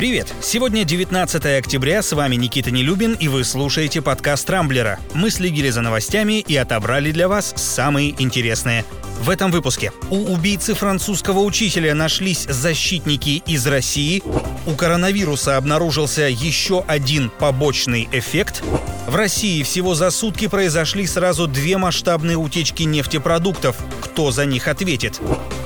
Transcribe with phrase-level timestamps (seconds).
[0.00, 0.32] Привет!
[0.40, 4.98] Сегодня 19 октября, с вами Никита Нелюбин, и вы слушаете подкаст «Рамблера».
[5.12, 8.86] Мы следили за новостями и отобрали для вас самые интересные.
[9.20, 14.22] В этом выпуске у убийцы французского учителя нашлись защитники из России,
[14.66, 18.62] у коронавируса обнаружился еще один побочный эффект,
[19.10, 23.76] в России всего за сутки произошли сразу две масштабные утечки нефтепродуктов.
[24.00, 25.20] Кто за них ответит?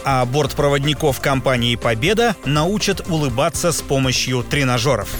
[0.05, 5.11] А бортпроводников компании «Победа» научат улыбаться с помощью тренажеров.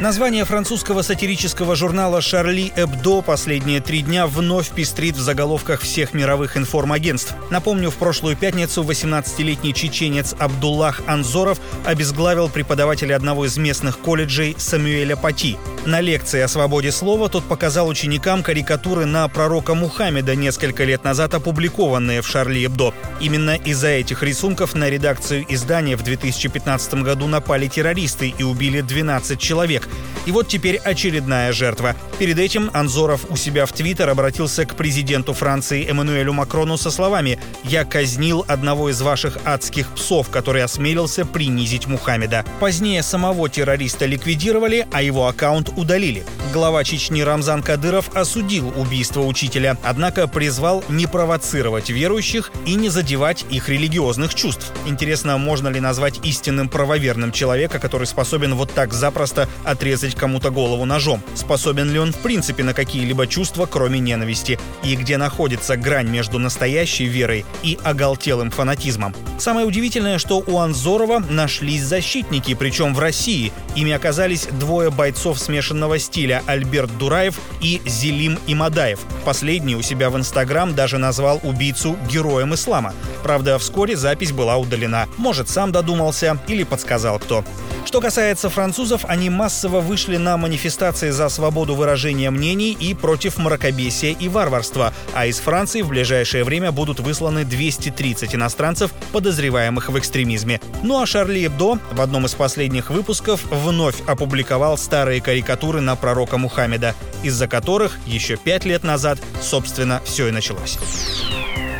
[0.00, 6.56] Название французского сатирического журнала «Шарли Эбдо» последние три дня вновь пестрит в заголовках всех мировых
[6.56, 7.34] информагентств.
[7.50, 15.16] Напомню, в прошлую пятницу 18-летний чеченец Абдуллах Анзоров обезглавил преподавателя одного из местных колледжей Самуэля
[15.16, 15.58] Пати.
[15.86, 21.34] На лекции о свободе слова тот показал ученикам карикатуры на пророка Мухаммеда, несколько лет назад
[21.34, 22.92] опубликованные в «Шарли Эбдо».
[23.20, 29.38] Именно из-за этих рисунков на редакцию издания в 2015 году напали террористы и убили 12
[29.38, 29.88] человек.
[30.26, 31.94] И вот теперь очередная жертва.
[32.18, 37.38] Перед этим Анзоров у себя в Твиттер обратился к президенту Франции Эммануэлю Макрону со словами
[37.62, 42.44] «Я казнил одного из ваших адских псов, который осмелился принизить Мухаммеда».
[42.58, 46.24] Позднее самого террориста ликвидировали, а его аккаунт удалили.
[46.56, 53.44] Глава Чечни Рамзан Кадыров осудил убийство учителя, однако призвал не провоцировать верующих и не задевать
[53.50, 54.72] их религиозных чувств.
[54.86, 60.86] Интересно, можно ли назвать истинным правоверным человека, который способен вот так запросто отрезать кому-то голову
[60.86, 61.22] ножом?
[61.34, 64.58] Способен ли он в принципе на какие-либо чувства, кроме ненависти?
[64.82, 69.14] И где находится грань между настоящей верой и оголтелым фанатизмом?
[69.38, 73.52] Самое удивительное, что у Анзорова нашлись защитники, причем в России.
[73.74, 79.00] Ими оказались двое бойцов смешанного стиля Альберт Дураев и Зелим Имадаев.
[79.24, 82.94] Последний у себя в Инстаграм даже назвал убийцу героем ислама.
[83.22, 85.08] Правда, вскоре запись была удалена.
[85.16, 87.44] Может, сам додумался или подсказал кто.
[87.86, 94.10] Что касается французов, они массово вышли на манифестации за свободу выражения мнений и против мракобесия
[94.10, 100.60] и варварства, а из Франции в ближайшее время будут высланы 230 иностранцев, подозреваемых в экстремизме.
[100.82, 106.38] Ну а Шарли Эбдо в одном из последних выпусков вновь опубликовал старые карикатуры на пророка
[106.38, 110.76] Мухаммеда, из-за которых еще пять лет назад, собственно, все и началось.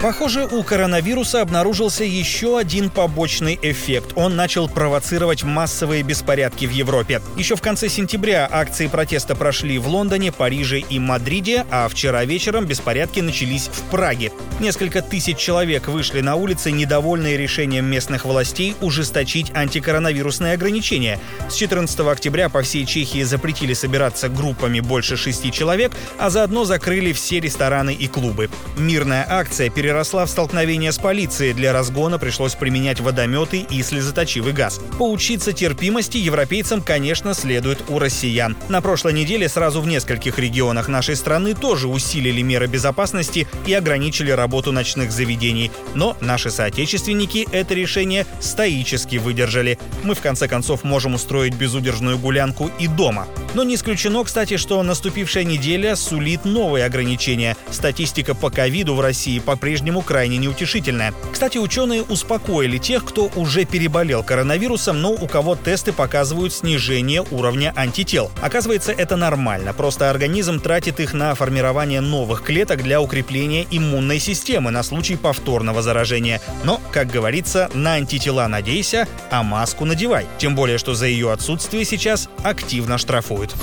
[0.03, 4.13] Похоже, у коронавируса обнаружился еще один побочный эффект.
[4.15, 7.23] Он начал провоцировать массовые беспорядки в Европе.
[7.37, 12.67] Еще в конце сентября акции протеста прошли в Лондоне, Париже и Мадриде, а вчера вечером
[12.67, 14.33] беспорядки начались в Праге.
[14.61, 21.19] Несколько тысяч человек вышли на улицы, недовольные решением местных властей ужесточить антикоронавирусные ограничения.
[21.49, 27.13] С 14 октября по всей Чехии запретили собираться группами больше шести человек, а заодно закрыли
[27.13, 28.51] все рестораны и клубы.
[28.77, 31.55] Мирная акция переросла переросла в столкновение с полицией.
[31.55, 34.79] Для разгона пришлось применять водометы и слезоточивый газ.
[34.99, 38.59] Поучиться терпимости европейцам, конечно, следует у россиян.
[38.69, 44.31] На прошлой неделе сразу в нескольких регионах нашей страны тоже усилили меры безопасности и ограничили
[44.31, 45.71] работу ночных заведений.
[45.95, 49.79] Но наши соотечественники это решение стоически выдержали.
[50.03, 53.27] Мы в конце концов можем устроить безудержную гулянку и дома.
[53.55, 57.57] Но не исключено, кстати, что наступившая неделя сулит новые ограничения.
[57.71, 61.13] Статистика по ковиду в России по-прежнему по-прежнему крайне неутешительная.
[61.31, 67.75] Кстати, ученые успокоили тех, кто уже переболел коронавирусом, но у кого тесты показывают снижение уровня
[67.77, 68.31] антител.
[68.41, 74.71] Оказывается, это нормально, просто организм тратит их на формирование новых клеток для укрепления иммунной системы
[74.71, 76.41] на случай повторного заражения.
[76.65, 80.25] Но, как говорится, на антитела надейся, а маску надевай.
[80.39, 83.55] Тем более, что за ее отсутствие сейчас активно штрафуют.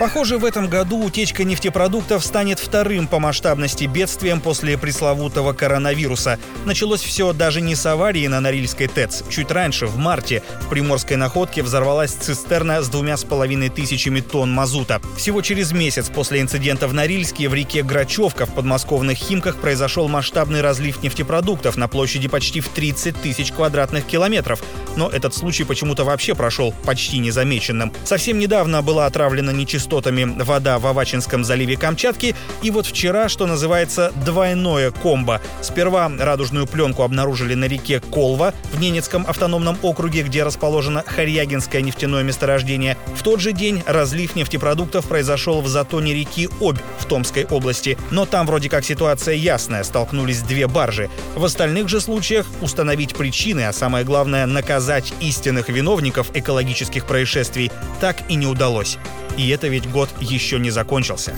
[0.00, 6.38] Похоже, в этом году утечка нефтепродуктов станет вторым по масштабности бедствием после пресловутого коронавируса.
[6.64, 9.24] Началось все даже не с аварии на Норильской ТЭЦ.
[9.28, 14.50] Чуть раньше, в марте, в Приморской находке взорвалась цистерна с двумя с половиной тысячами тонн
[14.50, 15.02] мазута.
[15.18, 20.62] Всего через месяц после инцидента в Норильске в реке Грачевка в подмосковных Химках произошел масштабный
[20.62, 24.62] разлив нефтепродуктов на площади почти в 30 тысяч квадратных километров.
[24.96, 27.92] Но этот случай почему-то вообще прошел почти незамеченным.
[28.04, 32.36] Совсем недавно была отравлена нечистотная частотами вода в Авачинском заливе Камчатки.
[32.62, 35.40] И вот вчера, что называется, двойное комбо.
[35.62, 42.22] Сперва радужную пленку обнаружили на реке Колва в Ненецком автономном округе, где расположено Харьягинское нефтяное
[42.22, 42.96] месторождение.
[43.16, 47.98] В тот же день разлив нефтепродуктов произошел в затоне реки Обь в Томской области.
[48.12, 51.10] Но там вроде как ситуация ясная, столкнулись две баржи.
[51.34, 58.18] В остальных же случаях установить причины, а самое главное наказать истинных виновников экологических происшествий так
[58.28, 58.96] и не удалось.
[59.40, 61.34] И это ведь год еще не закончился.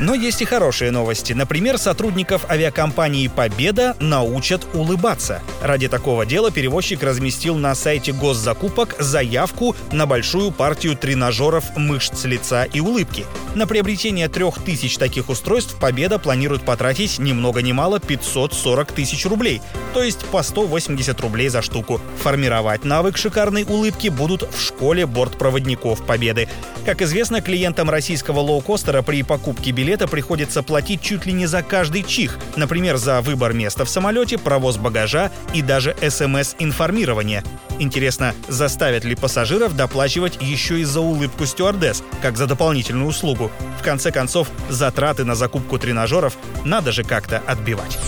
[0.00, 1.32] Но есть и хорошие новости.
[1.32, 5.40] Например, сотрудников авиакомпании «Победа» научат улыбаться.
[5.62, 12.64] Ради такого дела перевозчик разместил на сайте госзакупок заявку на большую партию тренажеров мышц лица
[12.64, 13.26] и улыбки.
[13.58, 19.26] На приобретение трех тысяч таких устройств «Победа» планирует потратить ни много ни мало 540 тысяч
[19.26, 19.60] рублей,
[19.94, 22.00] то есть по 180 рублей за штуку.
[22.22, 26.48] Формировать навык шикарной улыбки будут в школе бортпроводников «Победы».
[26.86, 32.04] Как известно, клиентам российского лоукостера при покупке билета приходится платить чуть ли не за каждый
[32.04, 37.42] чих, например, за выбор места в самолете, провоз багажа и даже СМС-информирование.
[37.78, 43.50] Интересно, заставят ли пассажиров доплачивать еще и за улыбку стюардесс, как за дополнительную услугу?
[43.78, 47.98] В конце концов, затраты на закупку тренажеров надо же как-то отбивать.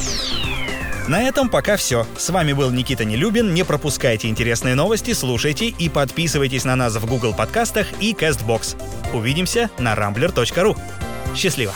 [1.08, 2.06] На этом пока все.
[2.17, 3.52] С вами был Никита Нелюбин.
[3.52, 8.76] Не пропускайте интересные новости, слушайте и подписывайтесь на нас в Google подкастах и CastBox.
[9.12, 10.78] Увидимся на rambler.ru.
[11.34, 11.72] Счастливо!